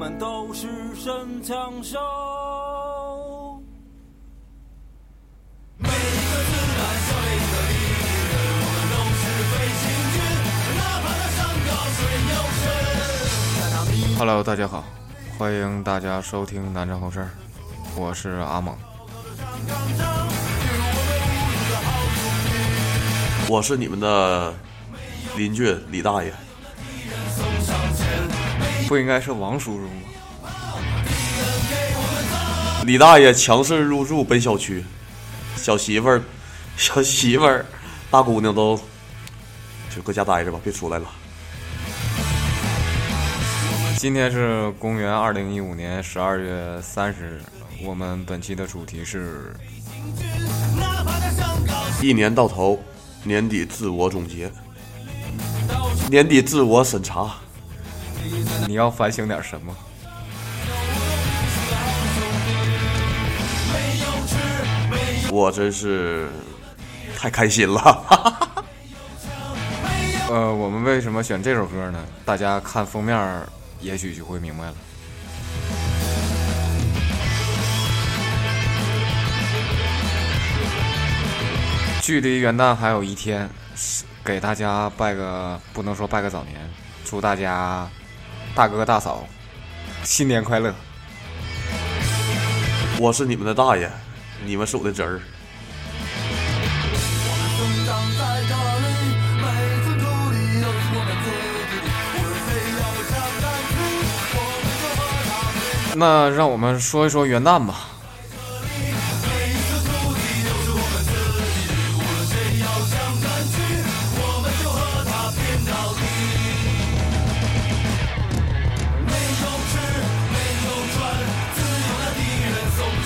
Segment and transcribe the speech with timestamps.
[0.00, 1.98] 们都是神枪手。
[5.76, 7.76] 每一个子弹消灭一个敌
[8.32, 8.32] 人，
[8.64, 9.84] 我们都是飞行
[10.16, 10.18] 员，
[10.78, 11.68] 哪怕那山高
[11.98, 12.00] 水
[12.32, 12.64] 又深。
[13.60, 14.86] 在那迷 Hello，大家好，
[15.36, 17.28] 欢迎大家收听南城后事，
[17.94, 18.74] 我是阿猛。
[23.50, 24.54] 我是你们的
[25.36, 26.32] 邻居李大爷，
[28.90, 30.50] 不应该是王叔叔吗？
[32.84, 34.84] 李大爷强势入住本小区，
[35.54, 36.20] 小媳妇儿、
[36.76, 37.64] 小媳妇儿、
[38.10, 38.76] 大姑娘都
[39.94, 41.06] 就搁家待着吧，别出来了。
[43.96, 47.42] 今天是公元二零一五年十二月三十日，
[47.84, 49.54] 我们本期的主题是
[52.02, 52.82] 一年到头，
[53.22, 54.50] 年底自我总结，
[56.10, 57.36] 年底自我审查。
[58.66, 59.74] 你要反省点什么？
[65.32, 66.28] 我真是
[67.16, 67.80] 太开心了，
[70.28, 72.04] 呃，我们为什么选这首歌呢？
[72.24, 73.16] 大家看封面，
[73.80, 74.74] 也许就会明白了。
[82.02, 86.56] 距离元旦还有一天，是给大家拜个不能说拜个早年，
[87.04, 87.88] 祝大家
[88.54, 89.26] 大哥大嫂
[90.02, 90.74] 新年快乐！
[92.98, 93.90] 我是你们的大爷，
[94.44, 95.20] 你们是我的侄儿。
[105.94, 107.88] 那让我们说一说元旦吧。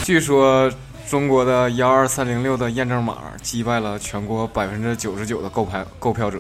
[0.04, 0.70] 据说
[1.09, 6.38] 中国的幺二三零六的验证码击败了全国百分之九十九的购牌购票者。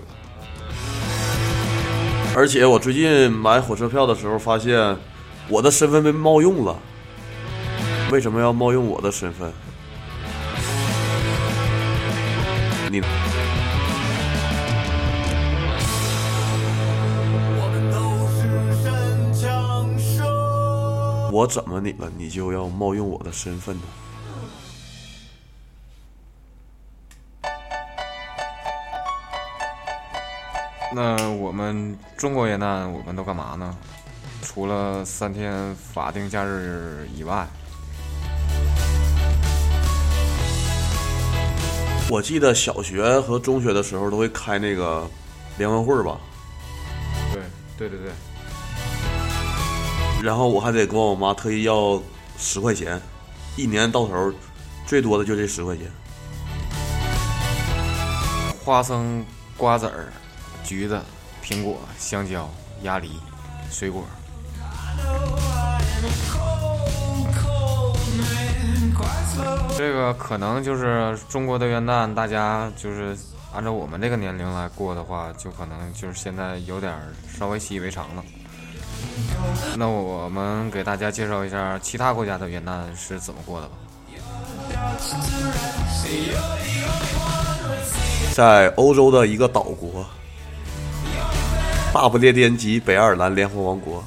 [2.36, 4.94] 而且我最近买火车票的时候发现，
[5.48, 6.76] 我的身份被冒用了。
[8.10, 9.50] 为什么要冒用我的身份？
[12.90, 13.00] 你
[21.34, 22.08] 我怎么你了？
[22.16, 23.82] 你就要冒用我的身份呢？
[30.94, 33.76] 那我们中国元旦我们都干嘛呢？
[34.42, 37.48] 除了三天法定假日以外，
[42.08, 45.04] 我记得小学和中学的时候都会开那个
[45.58, 46.16] 联欢会吧，
[47.32, 47.42] 对
[47.76, 48.12] 对对对，
[50.24, 52.02] 然后我还得管我妈特意要
[52.38, 52.98] 十块钱，
[53.56, 54.32] 一年到头
[54.86, 55.84] 最多的就这十块钱。
[58.64, 59.22] 花生、
[59.54, 60.10] 瓜子儿、
[60.64, 60.98] 橘子、
[61.44, 62.50] 苹果、香蕉、
[62.84, 63.20] 鸭梨、
[63.70, 64.02] 水果。
[69.76, 73.14] 这个可能就是中国的元旦，大家就是
[73.52, 76.94] 按照我们这个年龄来过的话，就可能就是现在有点
[77.28, 78.24] 稍微习以为常了。
[79.76, 83.74] 那我们给大家介绍一下其他国家的元旦是怎么过的吧。
[88.32, 90.04] 在欧洲的一个岛国，
[91.92, 94.02] 大不列颠及北爱尔兰联合王国，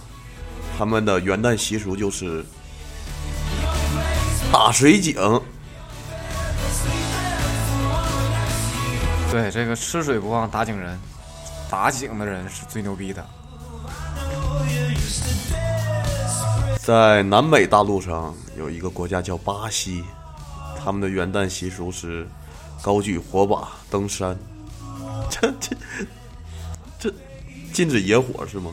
[0.77, 2.45] 他们的元旦习俗就是
[4.51, 5.15] 打水井。
[9.31, 10.99] 对，这个吃水不忘打井人，
[11.69, 13.25] 打井的人是最牛逼的。
[16.79, 20.03] 在南美大陆上有一个国家叫巴西，
[20.77, 22.27] 他们的元旦习俗是
[22.81, 24.37] 高举火把登山。
[25.29, 25.75] 这这
[26.99, 27.13] 这
[27.73, 28.71] 禁止野火是吗？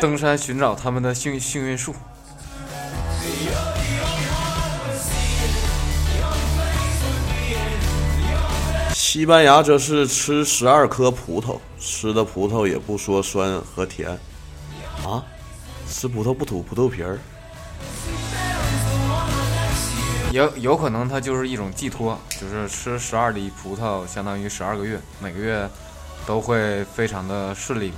[0.00, 1.94] 登山寻找他们的幸幸运树。
[9.16, 14.10] 西班牙则是吃十二颗葡萄，吃的葡萄也不说酸和甜，
[15.02, 15.24] 啊，
[15.88, 17.18] 吃葡萄不吐葡萄皮儿。
[20.32, 25.66] 有有可能它就是一种寄托，就是吃十二粒葡萄相当于十二个月，每个月
[26.26, 27.94] 都会非常的顺利。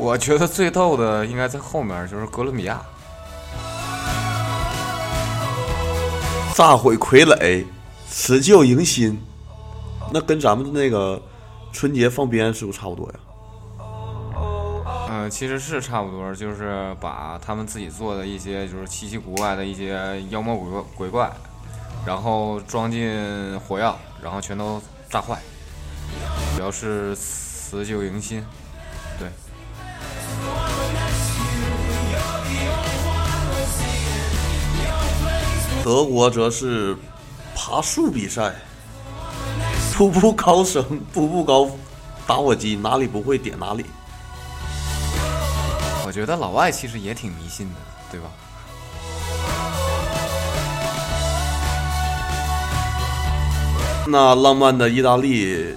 [0.00, 2.82] 我觉得最逗的应该在后面，就是哥伦比亚。
[6.54, 7.64] 炸毁傀儡，
[8.08, 9.18] 辞旧迎新，
[10.12, 11.20] 那跟咱们的那个
[11.72, 13.14] 春节放鞭是不是差不多呀？
[15.08, 21.32] 呃，其实是差不多，就是把他们自己做的一些就是稀奇古怪的一些妖魔鬼怪鬼怪，
[22.04, 25.40] 然后装进火药，然后全都炸坏，
[26.56, 28.44] 表示辞旧迎新。
[29.18, 29.28] 对，
[35.82, 36.96] 德国则是
[37.54, 38.54] 爬树比赛，
[39.96, 41.68] 步步高升，步步高，
[42.26, 43.84] 打火机哪里不会点哪里。
[46.06, 47.74] 我觉得老外其实也挺迷信的，
[48.10, 48.28] 对吧？
[54.06, 55.74] 那浪漫的意大利，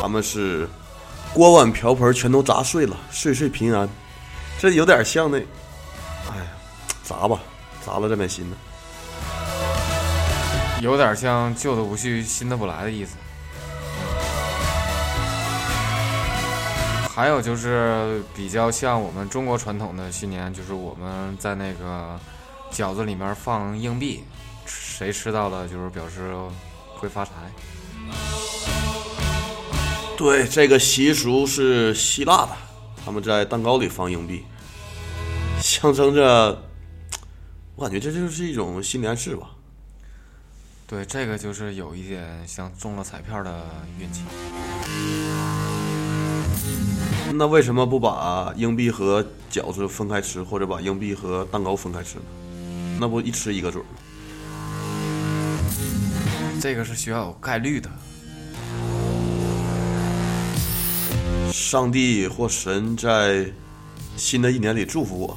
[0.00, 0.68] 他们是
[1.32, 3.88] 锅碗瓢盆全都砸碎了，岁岁平安。
[4.58, 5.38] 这有点像那，
[6.30, 6.46] 哎呀，
[7.02, 7.40] 砸吧，
[7.84, 8.56] 砸了再买新的。
[10.80, 13.16] 有点像旧的不去，新的不来的意思。
[17.14, 22.18] 还有就是比较像我们中国传统的新年，就是我们在那个
[22.72, 24.24] 饺子里面放硬币，
[24.66, 26.34] 谁吃到了就是表示
[26.96, 27.30] 会发财。
[30.16, 32.50] 对，这个习俗是希腊的，
[33.04, 34.44] 他们在蛋糕里放硬币，
[35.60, 36.60] 象征着，
[37.76, 39.50] 我感觉这就是一种心理暗示吧。
[40.86, 43.64] 对，这个就是有一点像中了彩票的
[43.98, 44.22] 运气。
[47.34, 52.24] 那为什么不把硬币和饺子分开吃，或者把硬币和蛋糕分开吃呢？
[53.00, 53.90] 那不一吃一个准吗？
[56.60, 57.90] 这个是需要有概率的。
[61.52, 63.52] 上帝或神在
[64.16, 65.36] 新的一年里祝福我，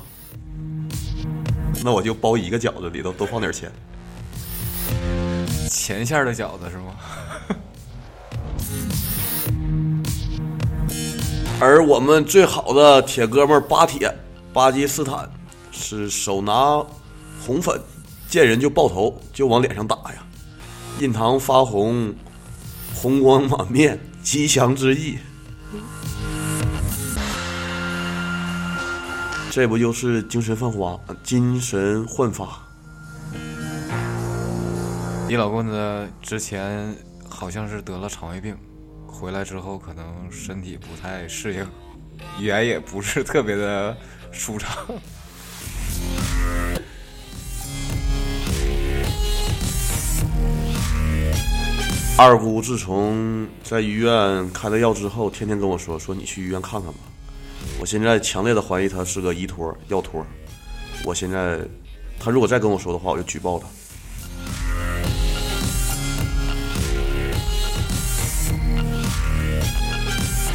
[1.84, 3.72] 那我就包一个饺子里头多放点钱。
[5.70, 6.96] 钱馅儿的饺子是吗？
[11.60, 14.14] 而我们最好的铁哥们儿巴铁，
[14.54, 15.30] 巴基斯坦
[15.72, 16.84] 是手拿
[17.46, 17.80] 红粉，
[18.30, 20.24] 见人就爆头，就往脸上打呀，
[21.00, 22.14] 印堂发红，
[22.94, 25.18] 红光满面，吉祥之意。
[29.58, 31.00] 这不就是精神焕发？
[31.24, 32.62] 精神焕发。
[35.28, 36.96] 你老公呢之前
[37.28, 38.56] 好像是得了肠胃病，
[39.08, 41.68] 回来之后可能身体不太适应，
[42.40, 43.98] 语言也不是特别的
[44.32, 44.78] 舒畅。
[52.16, 57.00] 二姑自从在医院开了药之后，天天跟我说：“说你去医院看看吧。”
[57.80, 60.26] 我现在强烈的怀疑他是个医托、药托。
[61.06, 61.60] 我现在，
[62.20, 63.68] 他如果再跟我说的话，我就举报他。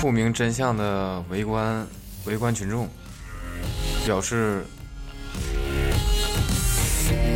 [0.00, 1.86] 不明真相的围观
[2.24, 2.88] 围观群众
[4.04, 4.66] 表示，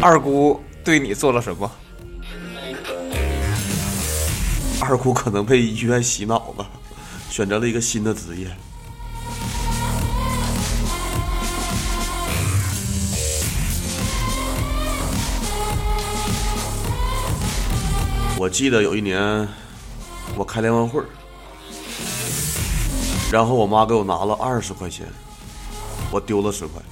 [0.02, 1.70] 二姑对你做了什么？
[4.80, 6.68] 二姑可能被医院洗脑了，
[7.30, 8.48] 选择了一个新的职业。
[18.38, 19.48] 我记得有一年，
[20.36, 21.06] 我开联欢会儿，
[23.32, 25.06] 然后我妈给我拿了二十块钱，
[26.10, 26.82] 我丢了十块。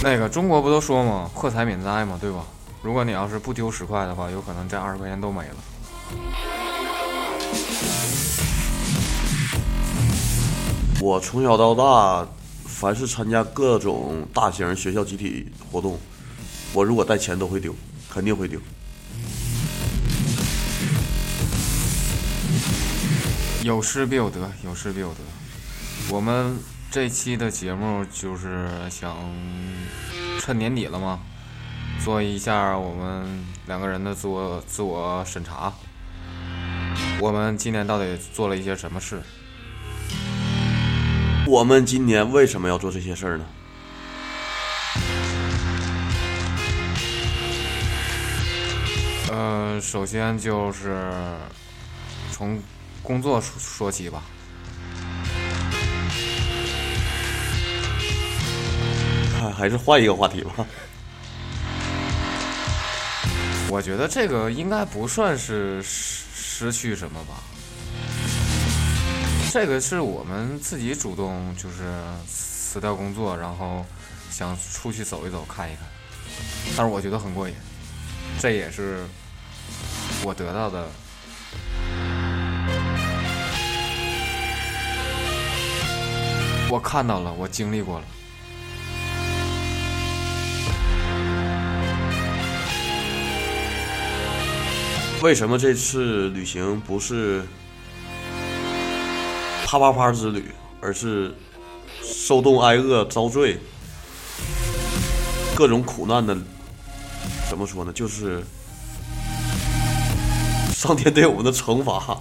[0.00, 2.44] 那个中国不都说嘛，破财免灾嘛，对吧？
[2.82, 5.56] 如果你要是不丢十块的话，有可能这二十块钱都没了。
[11.00, 12.26] 我从小到大，
[12.80, 16.00] 凡是参加各种大型学校集体活动，
[16.72, 17.76] 我如果带钱都会丢，
[18.08, 18.58] 肯定会丢。
[23.62, 25.16] 有失必有得，有失必有得。
[26.08, 26.56] 我们
[26.90, 29.14] 这期的节目就是想
[30.40, 31.20] 趁年底了嘛，
[32.02, 35.70] 做一下我们两个人的自我自我审查。
[37.20, 39.20] 我们今年到底做了一些什么事？
[41.50, 43.44] 我们今年为什么要做这些事儿呢？
[49.32, 51.12] 呃，首先就是
[52.30, 52.56] 从
[53.02, 54.22] 工作说说起吧。
[59.36, 60.64] 还 还是换一个话题吧。
[63.68, 67.34] 我觉得这个应该不算是失失去什么吧，
[69.52, 71.82] 这个是我们自己主动就是
[72.24, 73.84] 辞掉工作，然后
[74.30, 75.84] 想出去走一走看一看，
[76.76, 77.54] 但是我觉得很过瘾。
[78.38, 79.04] 这也是
[80.22, 80.88] 我得到的。
[86.70, 88.04] 我看到了，我经历过了。
[95.20, 97.44] 为什么这次旅行不是
[99.70, 100.50] 啪啪啪之旅，
[100.80, 101.32] 而是
[102.02, 103.56] 受冻挨饿遭罪，
[105.54, 106.36] 各种苦难的？
[107.48, 107.92] 怎么说呢？
[107.92, 108.44] 就是
[110.74, 112.20] 上天对我们的惩罚。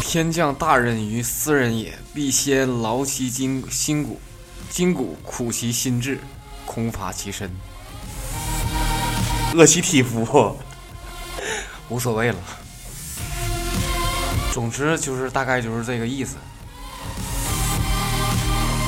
[0.00, 4.18] 天降大任于斯人也，必先劳其筋筋骨，
[4.68, 6.18] 筋骨苦其心志，
[6.64, 7.48] 空乏其身。
[9.54, 10.56] 饿其体肤，
[11.88, 12.38] 无所谓了。
[14.52, 16.36] 总之就是大概就是这个意思。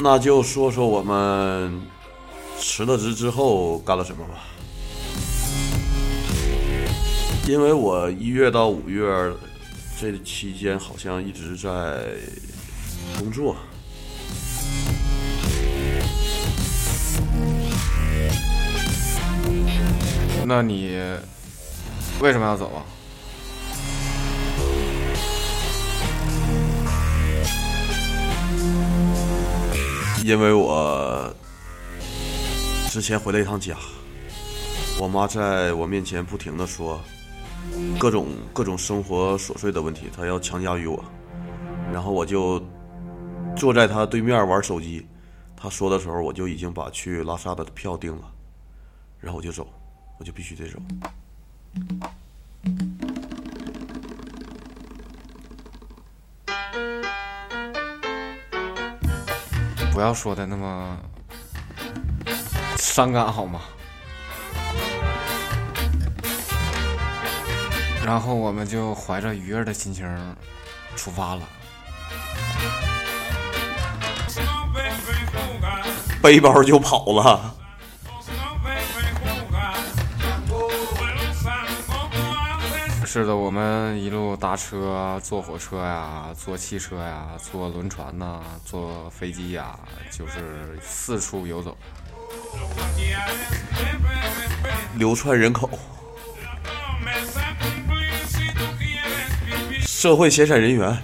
[0.02, 1.80] 那就说说我们
[2.58, 4.34] 辞了职之后干了什么吧。
[7.48, 9.32] 因为我一月到五月
[9.98, 12.04] 这期间好像一直在
[13.18, 13.56] 工作。
[20.46, 20.98] 那你
[22.20, 22.82] 为什么要走啊？
[30.24, 31.32] 因为我
[32.90, 33.74] 之前回了一趟家，
[35.00, 37.00] 我妈在我面前不停的说
[37.98, 41.02] 各种各种生活琐碎的问题，她要强加于我，
[41.92, 42.60] 然后我就
[43.56, 45.06] 坐在她对面玩手机，
[45.56, 48.30] 她说的时候我就已经把去拉萨的票订了，
[49.20, 49.66] 然后我就走，
[50.18, 50.78] 我就必须得走。
[59.92, 60.96] 不要说的那么
[62.76, 63.60] 伤感好吗？
[68.06, 70.36] 然后我们就怀着愉悦的心情
[70.96, 71.42] 出发了。
[76.22, 77.54] 背包就跑了。
[83.10, 89.78] 是的，我们一路搭车、坐火车呀、坐汽车呀、坐轮船呐、坐飞机呀，
[90.10, 91.74] 就是四处游走。
[94.96, 95.70] 流窜人口，
[99.80, 100.94] 社会闲散人员。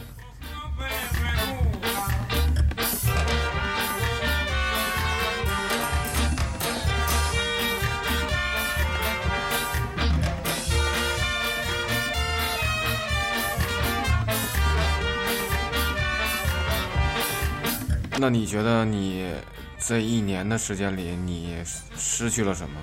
[18.24, 19.30] 那你觉得你
[19.78, 21.58] 这一年的时间里，你
[21.94, 22.80] 失去了什么？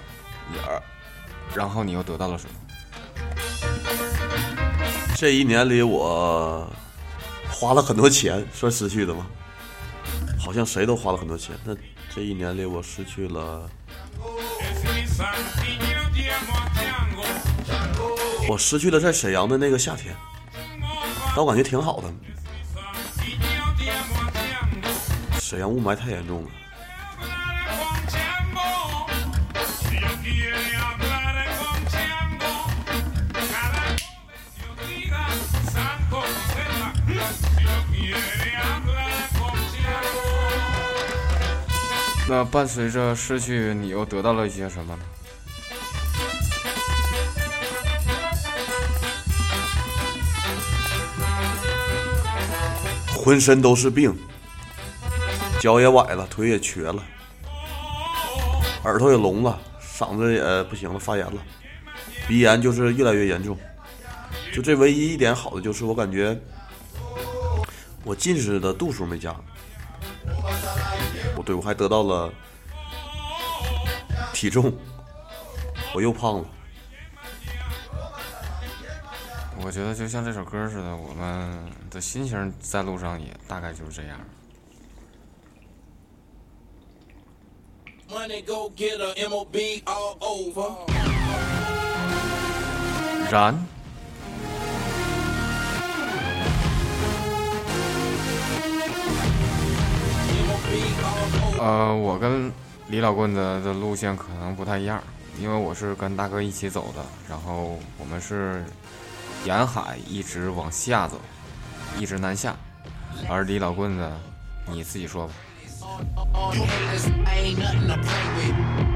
[1.55, 2.53] 然后你又得到了什么？
[5.17, 6.71] 这一年里，我
[7.49, 9.25] 花了很多钱，算失去的吗？
[10.39, 11.55] 好像谁都花了很多钱。
[11.65, 11.75] 那
[12.13, 13.67] 这一年里，我失去了，
[18.47, 20.15] 我失去了在沈阳的那个夏天，
[21.35, 22.13] 但我感觉挺好的。
[25.51, 26.49] 沈阳雾霾太严重了。
[42.29, 45.03] 那伴随着失去，你又得到了一些什么呢？
[53.13, 54.17] 浑身都是病，
[55.61, 57.03] 脚也崴了，腿也瘸了，
[58.83, 61.39] 耳朵也聋了，嗓子也不行了，发炎了，
[62.27, 63.55] 鼻炎就是越来越严重。
[64.51, 66.35] 就这唯一一点好的就是我感觉
[68.03, 69.35] 我近视的度数没加，
[71.37, 72.33] 我对我还得到了
[74.33, 74.73] 体重，
[75.93, 76.45] 我又胖了。
[79.63, 84.19] 我觉得就像这首歌似的，我们的心情在路上也大概就是这样。
[88.13, 88.27] 燃
[89.29, 90.75] ，MOB all over.
[101.57, 102.51] 呃，我跟
[102.89, 105.01] 李老棍子的路线可能不太一样，
[105.39, 108.65] 因为我是跟大哥一起走的，然后我们是
[109.45, 111.17] 沿海一直往下走，
[111.97, 112.55] 一直南下，
[113.29, 114.11] 而李老棍子，
[114.69, 115.33] 你自己说吧。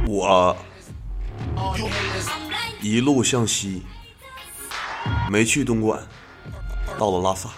[0.08, 0.56] 我
[2.82, 3.84] 一路向西，
[5.30, 6.00] 没去东莞，
[6.98, 7.50] 到了拉萨。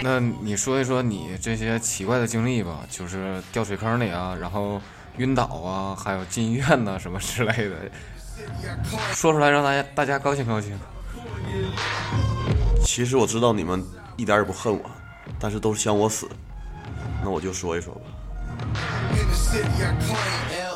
[0.00, 4.80] 那你说一说你这些奇怪的经历吧，就是掉水坑里啊，然后
[5.16, 7.76] 晕倒啊，还有进医院呐、什么之类的，
[9.12, 10.78] 说出来让大家大家高兴高兴。
[12.84, 13.84] 其实我知道你们
[14.18, 14.90] 一点也不恨我，
[15.38, 16.28] 但是都是想我死。
[17.22, 18.00] 那我就说一说吧。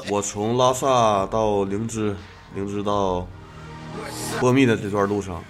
[0.08, 2.16] 我从拉萨到灵芝，
[2.54, 3.26] 灵芝到
[4.38, 5.42] 波密的这段路上，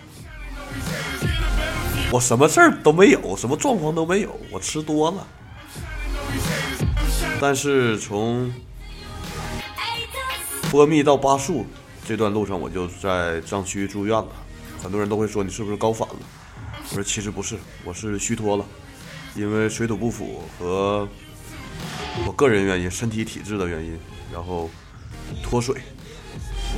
[2.10, 5.26] 我什么事儿都没有，什么状况都没有，我吃多了。
[7.40, 8.50] 但是从
[10.70, 11.66] 波密到巴树
[12.06, 14.28] 这段路上，我就在藏区住院了。
[14.82, 16.16] 很多人都会说你是不是高反了？
[16.92, 18.64] 我说其实不是，我是虚脱了，
[19.34, 21.08] 因为水土不服和
[22.26, 23.98] 我个人原因、身体体质的原因，
[24.30, 24.68] 然后
[25.42, 25.80] 脱水，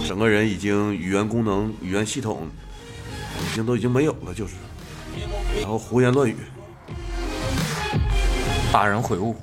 [0.07, 2.47] 整个人已经语言功能、语言系统
[3.41, 4.55] 已经都已经没有了，就是，
[5.61, 6.37] 然后胡言乱语，
[8.73, 9.35] 大人悔悟，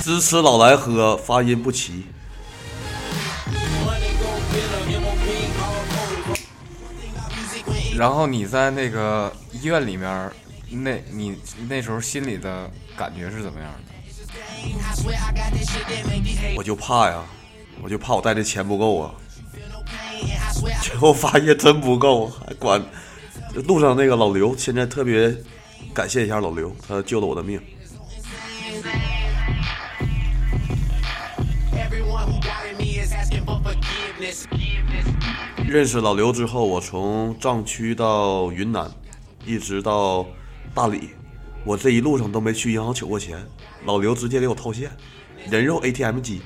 [0.00, 2.04] 支持老来喝，发音不齐。
[8.00, 10.32] 然后你在那个医院里面，
[10.70, 11.36] 那你
[11.68, 13.92] 那时候心里的感觉是怎么样的？
[16.56, 17.22] 我就怕呀，
[17.82, 19.14] 我就怕我带的钱不够啊。
[20.82, 22.82] 最后发现真不够，还管
[23.66, 25.36] 路上那个老刘，现在特别
[25.92, 27.60] 感谢一下老刘，他救了我的命。
[35.70, 38.90] 认识老刘之后，我从藏区到云南，
[39.46, 40.26] 一直到
[40.74, 41.10] 大理，
[41.64, 43.38] 我这一路上都没去银行取过钱，
[43.84, 44.90] 老刘直接给我套现，
[45.48, 46.42] 人肉 ATM 机。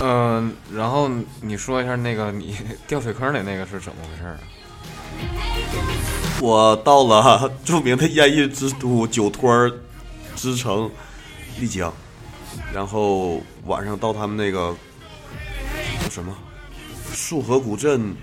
[0.00, 1.08] 嗯、然后
[1.40, 2.56] 你说一下那个你
[2.88, 4.36] 掉水坑里那个是怎么回事啊？
[6.40, 9.72] 我到了著名的烟叶之都酒托儿
[10.34, 10.90] 之城
[11.60, 11.94] 丽江，
[12.72, 14.74] 然后晚上到他们那个
[16.10, 16.36] 什么
[17.12, 18.14] 束河古镇，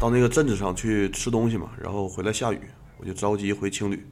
[0.00, 2.60] 到那个镇子上去吃东西嘛，然后回来下雨，
[2.98, 4.06] 我就着急回青旅，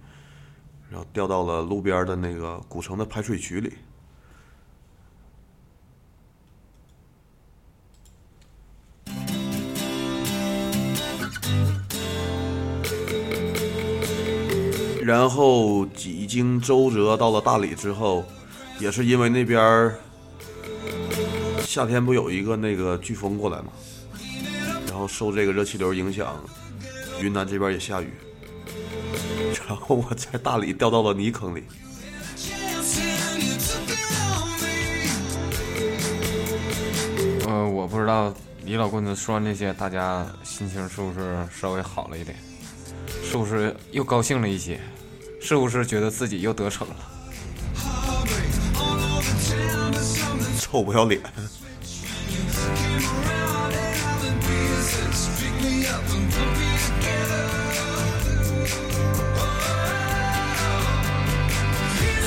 [0.91, 3.73] 然后掉到了路边的那个古城的排水渠里。
[15.05, 18.25] 然后几经周折到了大理之后，
[18.79, 19.95] 也是因为那边
[21.61, 23.73] 夏天不有一个那个飓风过来嘛，
[24.89, 26.35] 然后受这个热气流影响，
[27.21, 28.11] 云南这边也下雨，
[29.67, 31.65] 然后我在大理掉到了泥坑里。
[37.47, 38.33] 呃，我不知道
[38.65, 42.37] 李老棍子说完这些，大家心情是不是稍微好了一点？
[43.25, 44.81] 是不是又高兴了一些？
[45.41, 46.97] 是不是觉得自己又得逞了？
[50.77, 51.19] 臭不要脸！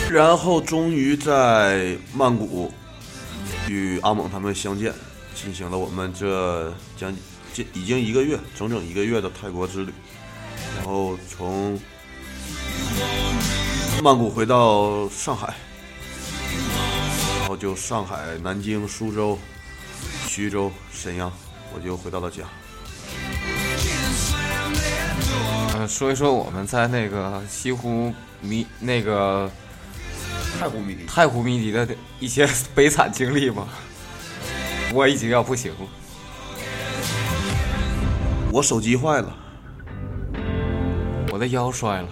[0.10, 2.74] 然后终于在曼谷
[3.68, 4.92] 与阿猛他们相见，
[5.36, 7.16] 进行了我们这将
[7.54, 9.94] 近已经一个月，整整一个月的泰国之旅。
[10.76, 11.80] 然后从
[14.02, 15.54] 曼谷回到上海，
[17.60, 19.38] 就上海、南京、苏州、
[20.28, 21.30] 徐州、沈阳，
[21.74, 22.44] 我就回到了家。
[25.76, 29.52] 呃，说一说我们在那个西湖迷那个
[30.58, 31.88] 太湖迷离，太湖迷笛的
[32.20, 33.68] 一些悲惨经历吧。
[34.94, 35.78] 我已经要不行了。
[38.52, 39.36] 我手机坏了，
[41.32, 42.08] 我的腰摔了，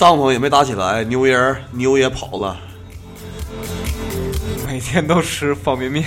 [0.00, 2.58] 帐篷也没搭起来，牛人牛也跑了，
[4.66, 6.02] 每天都吃方便面。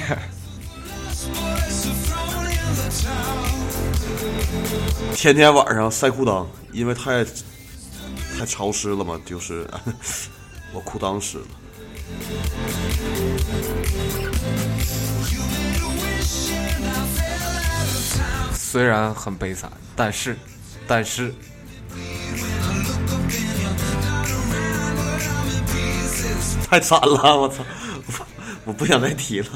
[5.13, 7.23] 天天晚上晒裤裆，因为太
[8.35, 9.69] 太潮湿了嘛，就是
[10.73, 11.45] 我裤裆湿了。
[18.55, 20.35] 虽然很悲惨，但是，
[20.87, 21.31] 但是，
[26.73, 27.63] 太惨了，我操！
[28.65, 29.47] 我不想再提了。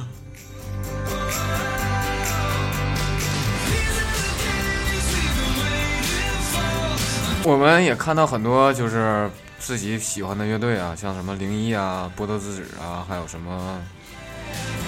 [7.43, 9.27] 我们也看到很多就是
[9.57, 13.81] 自己喜欢的乐队啊，像什么零一啊、波多之子啊，还有什么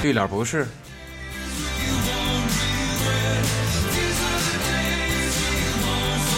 [0.04, 0.68] 绿脸博士。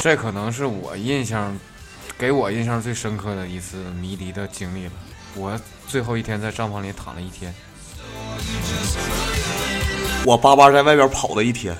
[0.01, 1.53] 这可能是我印象，
[2.17, 4.91] 给我印象最深刻的一次迷离的经历了。
[5.33, 5.57] 我
[5.91, 7.53] 最后一天在帐篷里躺了一天，
[10.25, 11.75] 我巴巴在外边跑了一天，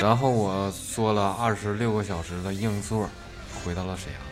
[0.00, 3.10] 然后我坐了二十六个小时的硬座，
[3.62, 4.22] 回到了沈阳。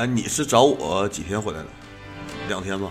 [0.00, 1.66] 哎，你是找我几天回来的？
[2.48, 2.90] 两天吧。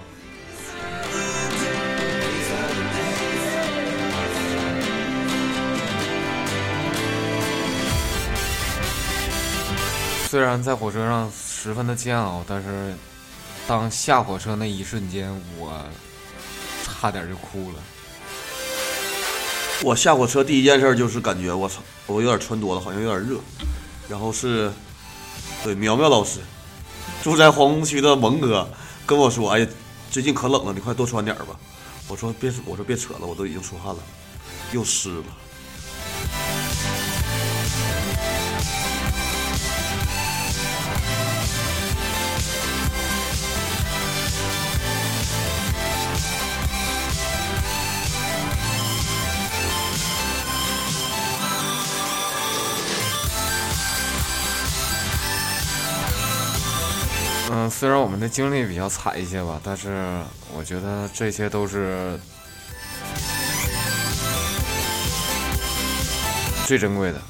[10.30, 12.94] 虽然在火车上十分的煎熬，但是
[13.66, 15.82] 当下火车那一瞬间，我
[16.84, 17.76] 差点就哭了。
[19.84, 23.38] 我下火车第一件事就是感觉我操，我有点穿多了，好像有点热。
[24.10, 24.70] 然后是，
[25.64, 26.40] 对苗苗老师，
[27.24, 28.68] 住在黄龙区的蒙哥
[29.06, 29.68] 跟我说：“哎呀，
[30.12, 31.58] 最近可冷了，你快多穿点吧。”
[32.10, 34.00] 我说：“别，我说别扯了，我都已经出汗了，
[34.74, 35.24] 又湿了。”
[57.80, 60.20] 虽然我们的经历比较惨一些吧，但是
[60.52, 62.20] 我觉得这些都是
[66.66, 67.22] 最珍贵的。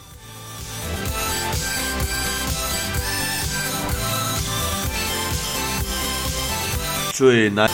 [7.11, 7.69] 最难、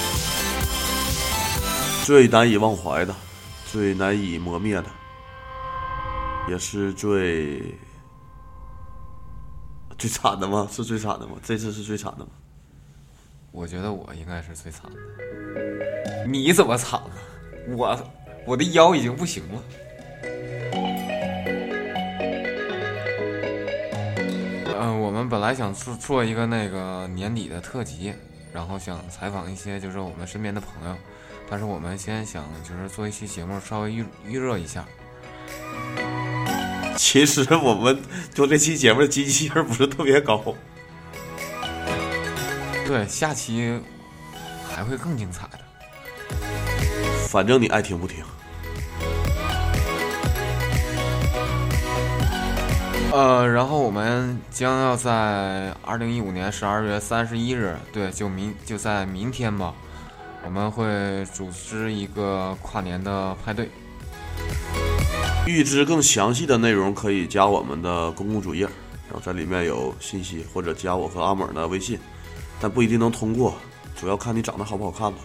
[2.04, 3.14] 最难以忘怀的、
[3.72, 4.86] 最难以磨灭的，
[6.50, 7.78] 也是最
[9.96, 10.68] 最惨的吗？
[10.72, 11.34] 是最惨的吗？
[11.44, 12.32] 这次是最惨的吗？
[13.54, 14.98] 我觉得我应该是最惨的。
[16.28, 17.12] 你怎么惨了？
[17.78, 18.12] 我
[18.48, 19.64] 我的腰已经不行了。
[24.76, 28.12] 嗯、我们本来想做做一个那个年底的特辑，
[28.52, 30.96] 然后想采访一些就是我们身边的朋友，
[31.48, 34.84] 但是我们先想就是做一期节目，稍微预预热一下。
[36.98, 38.02] 其实我们
[38.34, 40.44] 做这期节目的积极性不是特别高。
[42.86, 43.80] 对，下期
[44.68, 45.60] 还会更精彩的。
[47.28, 48.24] 反正你爱听不听。
[53.12, 59.74] 呃，然后我们将要在二零一五年十二月三十一日，对，就明就在明天吧，
[60.44, 63.70] 我们会组织一个跨年的派对。
[65.46, 68.64] 预知更详细的内容，可以加我们的公共主页，
[69.08, 72.00] 然后在里面有信息，或者加我和阿猛的微信，
[72.64, 73.56] 但不一定能通过，
[73.94, 75.20] 主要看你长得好不好看吧。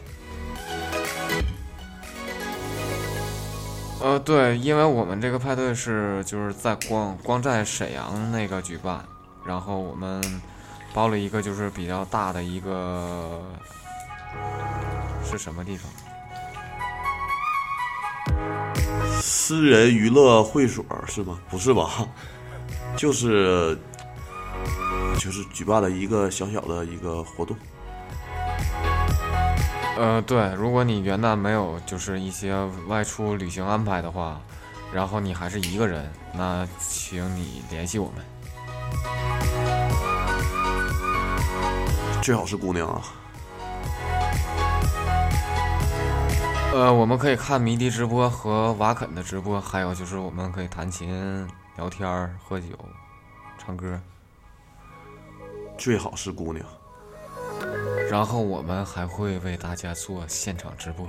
[4.03, 9.05] 呃，对，因为我们这个派对是就是在光光在沈阳那个举办，
[9.45, 10.21] 然后我们
[10.93, 13.41] 包了一个就是比较大的一个
[15.25, 15.89] 是什么地方？
[19.21, 21.39] 私人娱乐会所是吗？
[21.49, 22.05] 不是吧？
[22.99, 23.79] 就是
[25.19, 27.57] 就是举办了一个小小的一个活动。
[29.99, 32.55] 呃，对，如果你元旦没有就是一些
[32.87, 34.41] 外出旅行安排的话，
[34.93, 38.25] 然后你还是一个人，那请你联系我们。
[42.23, 43.03] 最好是姑娘啊！
[46.73, 52.67] 呃，我们可以看迷笛直播和瓦肯的直播，还有就是我们可以弹琴、聊天儿、喝酒、
[53.59, 53.99] 唱歌，
[55.79, 56.67] 最好是姑娘。
[58.11, 61.09] 然后我们还会为大家做现场直播。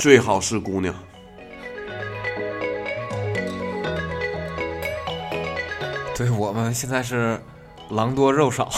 [0.00, 0.94] 最好是姑娘。
[6.16, 7.40] 对，我们现在是
[7.90, 8.68] 狼多肉少，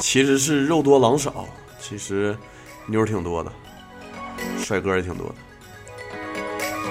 [0.00, 1.46] 其实是肉多狼少，
[1.78, 2.36] 其实
[2.86, 3.52] 妞儿挺多的，
[4.58, 5.34] 帅哥也挺多的，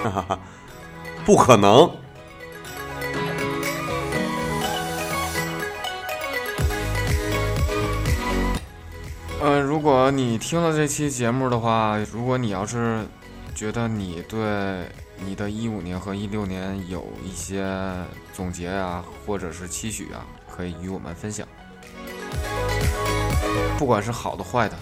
[0.02, 0.38] 哈哈哈，
[1.26, 1.90] 不可能。
[9.88, 13.02] 如果你听了这期节目的话，如果你要是
[13.54, 14.38] 觉得你对
[15.24, 17.66] 你的一五年和一六年有一些
[18.34, 21.48] 总结啊，或者是期许啊，可以与我们分享。
[23.78, 24.76] 不管是好的坏的，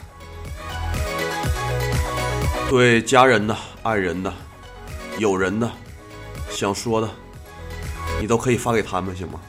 [2.69, 4.35] 对家人的、爱人的、
[5.21, 5.71] 友人的、
[6.51, 7.09] 想说的，
[8.21, 9.41] 你都可以发给他们，行吗？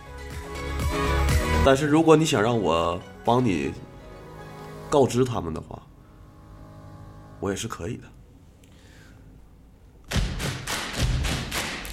[1.66, 3.74] 但是如果你想让我帮你
[4.90, 5.82] 告知他们的话，
[7.40, 8.04] 我也是可以的。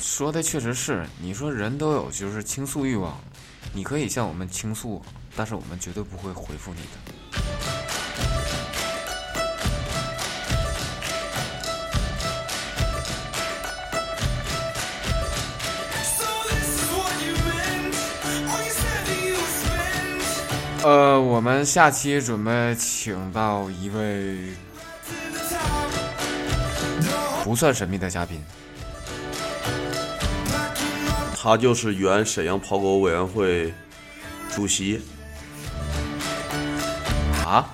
[0.00, 3.18] 说的确实是，你说人都有就是倾诉欲望，
[3.72, 5.02] 你可以向我们倾诉，
[5.35, 7.34] 但是我们绝对不会回复你的。
[20.85, 24.53] 呃，我们下期准备请到一位
[27.42, 28.38] 不算神秘的嘉宾。
[31.35, 33.73] 他就是原沈阳跑狗委员会
[34.55, 35.01] 主席，
[37.47, 37.64] 啊？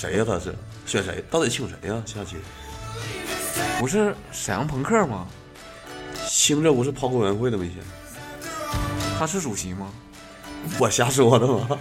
[0.00, 0.52] 谁呀、他是
[0.86, 1.22] 选谁？
[1.30, 2.34] 到底请谁呀、下期
[3.78, 5.28] 不是沈阳朋克吗？
[6.26, 7.64] 星这不是跑狗委员会的吗？
[7.64, 7.78] 以前
[9.16, 9.88] 他是主席吗？
[10.80, 11.78] 我瞎说的吗？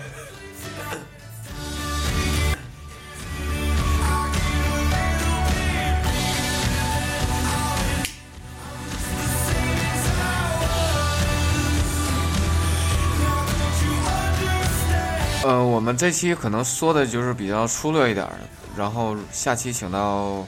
[15.43, 18.27] 呃，我们这期可能说的就是比较粗略一点，
[18.75, 20.43] 然后下期请到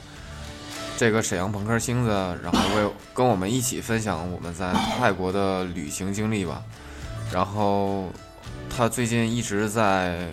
[0.96, 2.10] 这个沈阳朋克星子，
[2.42, 6.64] 然后为跟我们一起分享我们在泰国的旅行经历吧。
[7.32, 8.10] 然后
[8.68, 10.28] 他最近一直在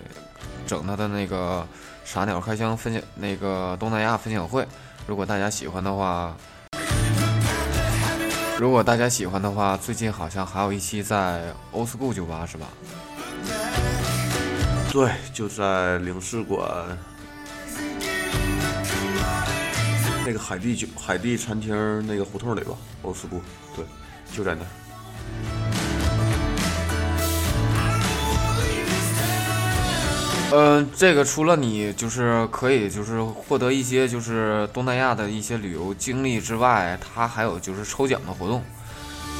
[0.66, 1.66] 整他的那个
[2.04, 4.66] 傻鸟开箱分享那个东南亚分享会，
[5.06, 6.36] 如果大家喜欢的话。
[8.58, 12.66] 如果大家喜欢的话，最近好像还有一期在 Old School 酒吧是吧？
[14.90, 16.66] 对，就在领事馆
[20.24, 23.42] 那个海地酒海地餐厅那个胡同里吧，欧斯布，
[23.76, 23.84] 对，
[24.34, 24.66] 就在那儿。
[30.52, 38.62] 嗯，这个除了你就是可以就是获得一些就是东南亚的一些旅游经历之外，它还有就是抽奖的活动。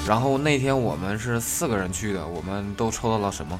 [0.06, 3.58] 然后那天我们是四个人去的，我们都抽到了什么？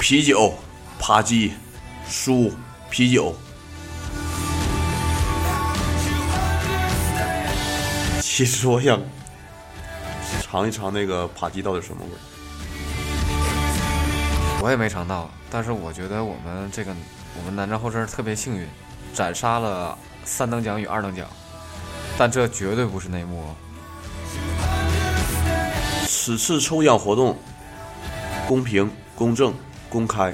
[0.00, 0.54] 啤酒、
[0.98, 1.52] 扒鸡、
[2.06, 2.52] 书、
[2.90, 3.34] 啤酒。
[8.20, 9.00] 其实我想
[10.42, 12.31] 尝一尝那个扒鸡到底什么味儿。
[14.62, 16.94] 我也没尝到，但是我觉得我们这个
[17.36, 18.64] 我们南站后生特别幸运，
[19.12, 21.26] 斩杀了三等奖与二等奖，
[22.16, 23.56] 但这绝对不是内幕哦。
[26.06, 27.36] 此次抽奖活动
[28.46, 29.52] 公平、公正、
[29.88, 30.32] 公开。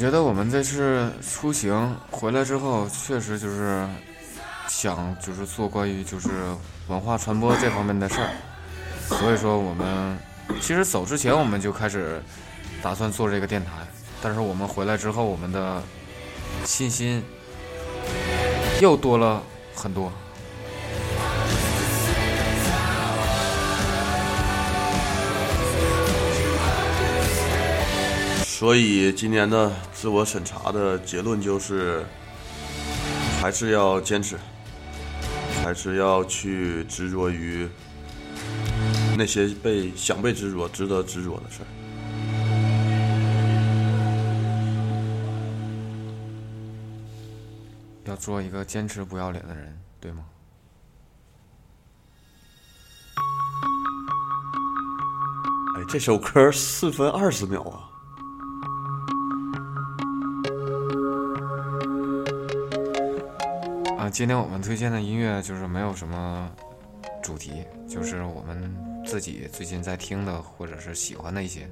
[0.00, 3.86] 觉得我们这次出行回来之后，确实就是
[4.66, 6.30] 想就是做关于就是
[6.88, 8.30] 文化传播这方面的事儿，
[9.06, 10.18] 所以说我们
[10.58, 12.18] 其实走之前我们就开始
[12.82, 13.72] 打算做这个电台，
[14.22, 15.82] 但是我们回来之后，我们的
[16.64, 17.22] 信心
[18.80, 19.42] 又多了
[19.74, 20.10] 很多。
[28.46, 32.02] 所以今年的自我审查的结论就是，
[33.38, 34.38] 还是要坚持，
[35.62, 37.68] 还是要去执着于
[39.18, 41.66] 那些被想被执着、值得执着的事儿。
[48.06, 50.24] 要做一个坚持不要脸的人，对吗？
[55.76, 57.89] 哎，这首歌四分二十秒啊！
[64.10, 66.50] 今天我们推荐的音乐就是没有什么
[67.22, 68.74] 主题，就是我们
[69.06, 71.68] 自己最近在听的或者是喜欢的一些。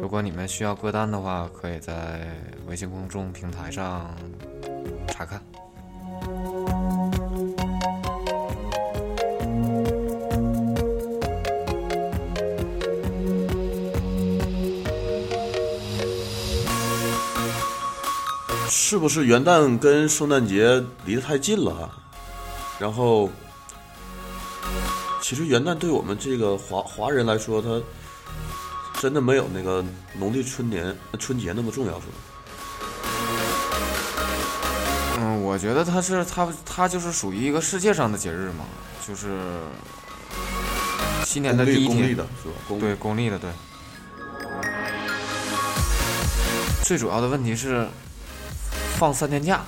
[0.00, 2.28] 如果你们需要歌单的话，可以在
[2.66, 4.14] 微信公众平台上
[5.08, 5.40] 查看。
[18.68, 21.90] 是不是元旦跟圣诞节离得太近了？
[22.78, 23.30] 然后，
[25.22, 27.80] 其实元旦对我们这个华华人来说，它
[29.00, 29.84] 真的没有那个
[30.18, 32.12] 农历春年春节那么重要，是吧？
[35.18, 38.64] 嗯，我觉得它是它它就是属于一个世界上的节日嘛，
[39.06, 39.38] 就是
[41.24, 42.54] 新年的公第一天历公历的，是吧？
[42.66, 43.50] 公对，公历的，对。
[46.82, 47.88] 最主要的问题是
[49.04, 49.60] 放三天假，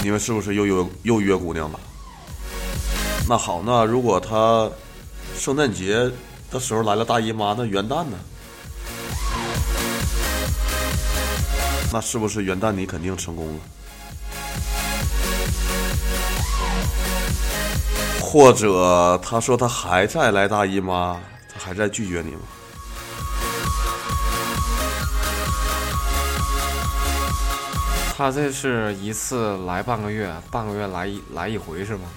[0.00, 1.80] 你们是不是又约又约姑娘了？
[3.28, 4.70] 那好，那如果她
[5.36, 6.08] 圣诞节
[6.48, 8.16] 的时候来了大姨妈，那元旦呢？
[11.92, 13.60] 那是不是元旦你肯定成功了？
[18.22, 21.20] 或者他说他还在来大姨妈，
[21.52, 22.42] 他还在拒绝你吗？
[28.16, 32.08] 他这是一次来半个月，半个月来一来一回是吗？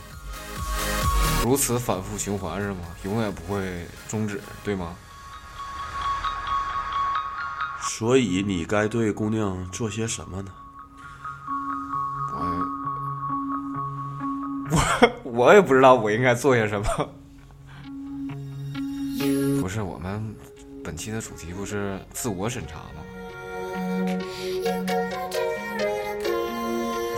[1.44, 2.86] 如此反复循环是吗？
[3.04, 4.96] 永远不会终止，对吗？
[7.82, 10.52] 所以你该对姑娘做些什么呢？
[14.72, 14.78] 我
[15.24, 16.88] 我我也不知道我应该做些什么。
[19.60, 20.34] 不是我们
[20.82, 23.04] 本期的主题不是自我审查吗？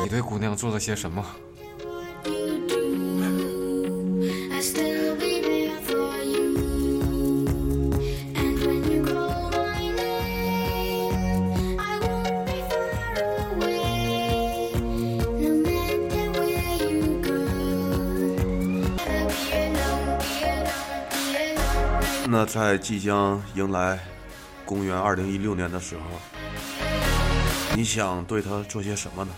[0.04, 1.24] 你对姑娘做了些什么
[4.52, 6.58] ？I still be there for you.
[8.34, 11.14] And when you call my name,
[11.78, 13.14] I won't be far
[13.54, 14.74] away.
[15.40, 17.38] No matter where you go,
[19.06, 20.98] I'll be alone, be alone,
[21.32, 22.28] be alone.
[22.28, 24.00] 那在即将迎来
[24.66, 26.02] 公元二零一六年的时候，
[27.76, 29.32] 你想对她做些什么呢？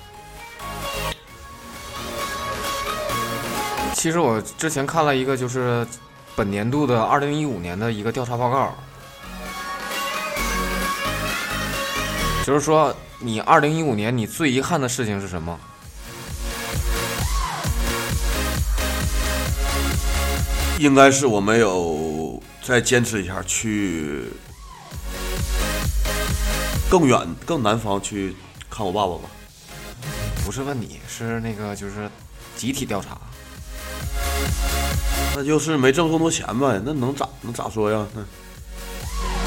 [4.03, 5.87] 其实我之前看了一个，就是
[6.35, 8.75] 本年度的二零一五年的一个调查报告，
[12.45, 15.57] 就是说你二零一五年你最遗憾的事情是什么？
[20.79, 24.25] 应该是我没有再坚持一下去
[26.89, 28.35] 更远、更南方去
[28.69, 29.29] 看我爸爸吧。
[30.43, 32.11] 不是问你，是那个就是
[32.57, 33.17] 集体调查。
[35.35, 38.05] 那就是没挣这么多钱呗，那能咋能咋说呀？
[38.13, 38.23] 那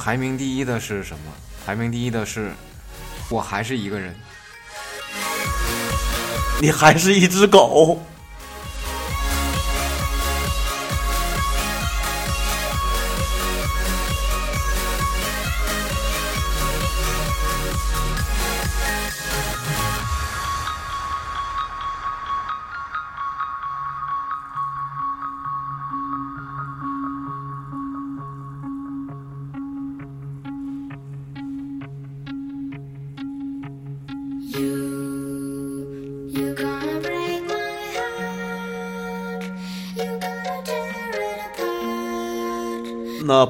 [0.01, 1.33] 排名第一的是什么？
[1.65, 2.53] 排名第一的是，
[3.29, 4.15] 我还是一个人。
[6.61, 8.01] 你还是一只狗。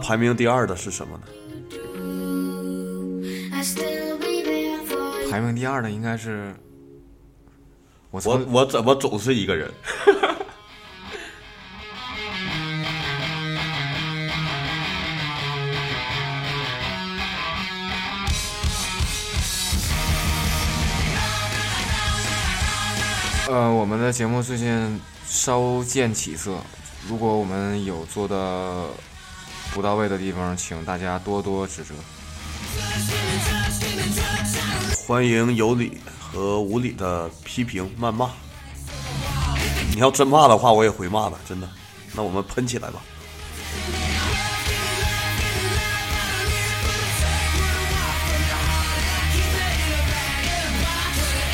[0.06, 1.24] 排名第二的是什么呢.
[5.28, 6.54] 排名第二的应该是
[8.12, 9.68] 我我我怎么总是一个人？
[23.48, 26.60] 呃，我们的节目最近稍见起色，
[27.08, 28.86] 如果我们有做的
[29.74, 31.94] 不到位的地方，请大家多多指责。
[35.07, 38.30] 欢迎有理和无理的批评谩骂。
[39.95, 41.68] 你要真骂的话，我也会骂的，真的。
[42.14, 43.01] 那我们喷起来吧。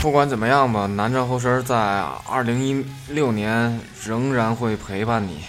[0.00, 1.76] 不管怎么样吧，南站后身在
[2.28, 5.44] 二零一六年仍然会陪伴你。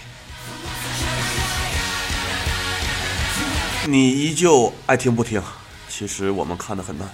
[3.86, 5.42] 你依旧爱听不听，
[5.90, 7.06] 其实我们看的很淡。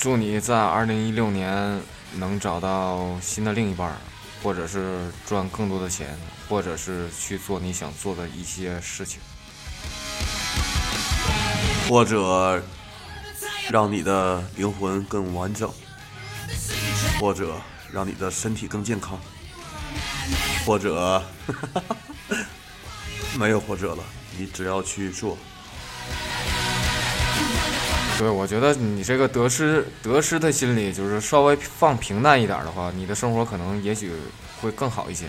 [0.00, 1.80] 祝你在二零一六年
[2.14, 3.96] 能找到新的另一半儿，
[4.42, 6.18] 或者是赚更多的钱，
[6.48, 9.20] 或者是去做你想做的一些事情。
[11.88, 12.60] 或者
[13.70, 15.72] 让你的灵魂更完整，
[17.20, 17.54] 或者
[17.92, 19.16] 让你的身体更健康，
[20.64, 21.22] 或者
[23.38, 24.02] 没有或者了，
[24.38, 25.36] 你只要去做。
[28.18, 34.10] 对，我觉得你这个得失得失的心理，就是稍微放平淡一点的话，你的生活可能也许
[34.62, 35.26] 会更好一些。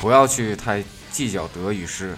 [0.00, 2.16] 不要去太计较得与失。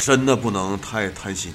[0.00, 1.54] 真的不能太贪心。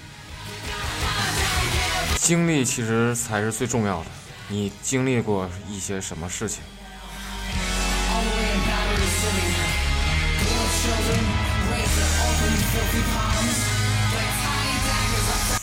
[2.17, 4.05] 经历其实才是最重要的。
[4.51, 6.59] 你经历过一些什么事情？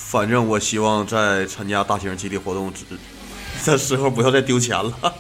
[0.07, 2.83] 反正我希望在参加大型集体活动之
[3.67, 5.15] 的时候，不要再丢钱了。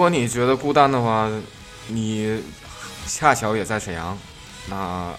[0.00, 1.30] 果你觉得孤单的话，
[1.88, 2.42] 你
[3.06, 4.16] 恰巧也在沈阳，
[4.66, 5.12] 那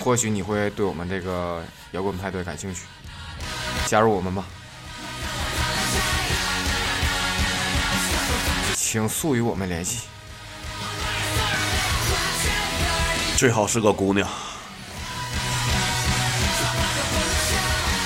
[0.00, 2.84] 或许你会对我们这个摇滚派对感兴趣，
[3.86, 4.46] 加入我们吧。
[8.74, 10.06] 请速与我们联系。
[13.36, 14.26] 最好是个姑娘。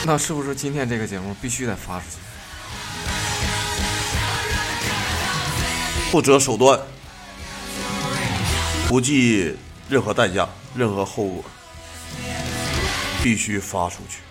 [0.04, 2.16] 那是不是今天这个节目必须得发出去？
[6.10, 6.80] 不择手段，
[8.88, 9.54] 不计
[9.90, 11.44] 任何代价、任何后果，
[13.22, 14.27] 必须发出去。